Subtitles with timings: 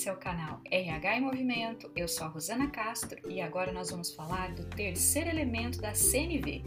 [0.00, 1.90] Esse é o canal RH em Movimento.
[1.94, 6.64] Eu sou a Rosana Castro e agora nós vamos falar do terceiro elemento da CNV: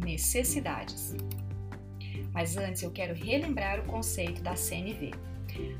[0.00, 1.14] necessidades.
[2.32, 5.12] Mas antes eu quero relembrar o conceito da CNV.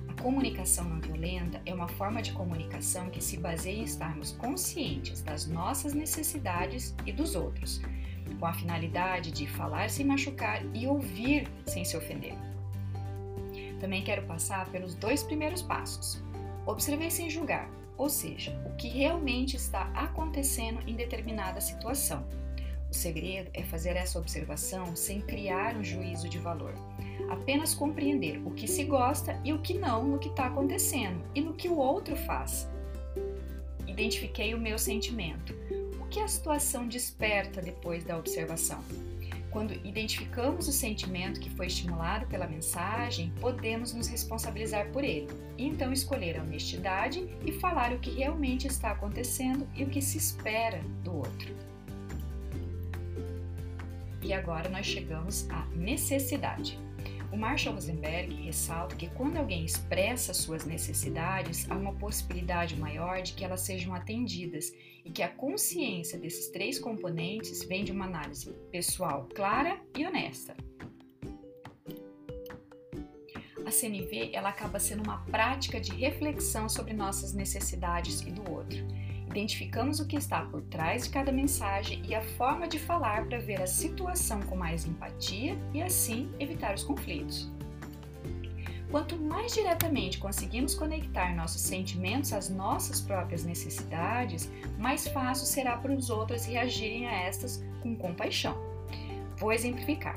[0.06, 5.20] A comunicação não violenta é uma forma de comunicação que se baseia em estarmos conscientes
[5.20, 7.82] das nossas necessidades e dos outros,
[8.38, 12.34] com a finalidade de falar sem machucar e ouvir sem se ofender.
[13.80, 16.22] Também quero passar pelos dois primeiros passos.
[16.66, 22.26] Observei sem julgar, ou seja, o que realmente está acontecendo em determinada situação.
[22.90, 26.74] O segredo é fazer essa observação sem criar um juízo de valor.
[27.28, 31.40] Apenas compreender o que se gosta e o que não no que está acontecendo e
[31.40, 32.68] no que o outro faz.
[33.86, 35.54] Identifiquei o meu sentimento.
[36.00, 38.82] O que a situação desperta depois da observação?
[39.54, 45.64] Quando identificamos o sentimento que foi estimulado pela mensagem, podemos nos responsabilizar por ele e
[45.64, 50.18] então escolher a honestidade e falar o que realmente está acontecendo e o que se
[50.18, 51.54] espera do outro.
[54.20, 56.76] E agora nós chegamos à necessidade.
[57.34, 63.32] O Marshall Rosenberg ressalta que quando alguém expressa suas necessidades, há uma possibilidade maior de
[63.32, 64.72] que elas sejam atendidas
[65.04, 70.56] e que a consciência desses três componentes vem de uma análise pessoal clara e honesta.
[73.66, 78.86] A CNV ela acaba sendo uma prática de reflexão sobre nossas necessidades e do outro
[79.34, 83.40] Identificamos o que está por trás de cada mensagem e a forma de falar para
[83.40, 87.50] ver a situação com mais empatia e assim evitar os conflitos.
[88.92, 94.48] Quanto mais diretamente conseguimos conectar nossos sentimentos às nossas próprias necessidades,
[94.78, 98.56] mais fácil será para os outros reagirem a estas com compaixão.
[99.36, 100.14] Vou exemplificar.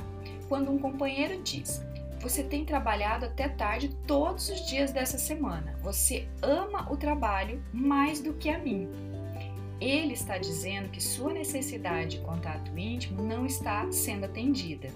[0.48, 1.82] Quando um companheiro diz:
[2.20, 5.78] Você tem trabalhado até tarde todos os dias dessa semana.
[5.84, 8.90] Você ama o trabalho mais do que a mim.
[9.80, 14.90] Ele está dizendo que sua necessidade de contato íntimo não está sendo atendida.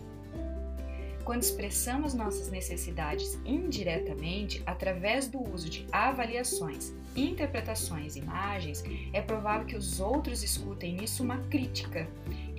[1.23, 9.75] Quando expressamos nossas necessidades indiretamente através do uso de avaliações, interpretações imagens, é provável que
[9.75, 12.09] os outros escutem nisso uma crítica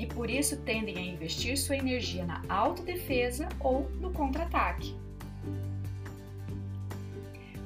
[0.02, 4.96] e por isso tendem a investir sua energia na autodefesa ou no contra-ataque.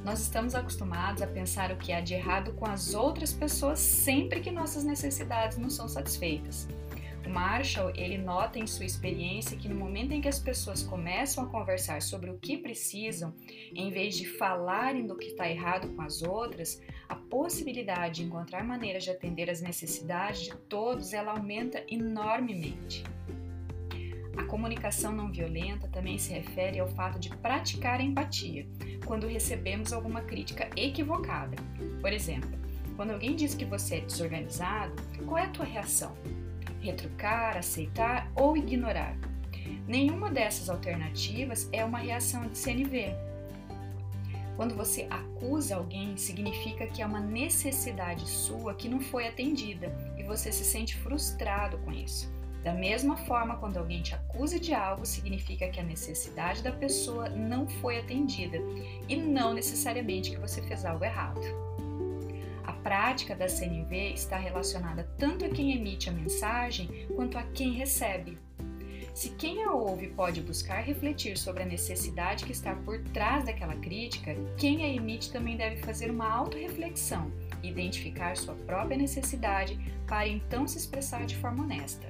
[0.05, 4.41] Nós estamos acostumados a pensar o que há de errado com as outras pessoas sempre
[4.41, 6.69] que nossas necessidades não são satisfeitas.
[7.27, 11.43] O Marshall, ele nota em sua experiência que no momento em que as pessoas começam
[11.43, 13.35] a conversar sobre o que precisam,
[13.75, 18.63] em vez de falarem do que está errado com as outras, a possibilidade de encontrar
[18.63, 23.03] maneiras de atender as necessidades de todos, ela aumenta enormemente.
[24.37, 28.69] A comunicação não violenta também se refere ao fato de praticar empatia,
[29.05, 31.57] quando recebemos alguma crítica equivocada.
[32.01, 32.51] Por exemplo,
[32.95, 34.95] quando alguém diz que você é desorganizado,
[35.27, 36.17] qual é a tua reação?
[36.87, 39.19] Retrucar, aceitar ou ignorar?
[39.89, 43.13] Nenhuma dessas alternativas é uma reação de CNV.
[44.55, 50.23] Quando você acusa alguém, significa que é uma necessidade sua que não foi atendida e
[50.23, 52.33] você se sente frustrado com isso.
[52.63, 57.29] Da mesma forma, quando alguém te acusa de algo, significa que a necessidade da pessoa
[57.29, 58.59] não foi atendida
[59.09, 61.41] e não necessariamente que você fez algo errado.
[62.67, 67.73] A prática da CNV está relacionada tanto a quem emite a mensagem quanto a quem
[67.73, 68.39] recebe.
[69.15, 73.75] Se quem a ouve pode buscar refletir sobre a necessidade que está por trás daquela
[73.77, 77.33] crítica, quem a emite também deve fazer uma autorreflexão
[77.63, 82.07] identificar sua própria necessidade para então se expressar de forma honesta.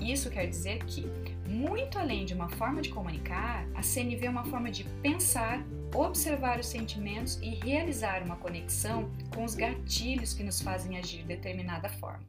[0.00, 1.02] Isso quer dizer que,
[1.46, 6.58] muito além de uma forma de comunicar, a CNV é uma forma de pensar, observar
[6.58, 11.88] os sentimentos e realizar uma conexão com os gatilhos que nos fazem agir de determinada
[11.88, 12.24] forma.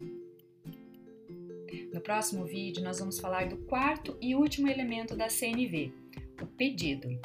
[1.93, 5.93] No próximo vídeo, nós vamos falar do quarto e último elemento da CNV,
[6.41, 7.19] o pedido.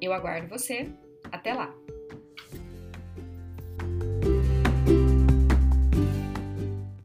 [0.00, 0.90] Eu aguardo você.
[1.30, 1.85] Até lá!